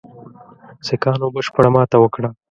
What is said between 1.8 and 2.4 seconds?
وکړه.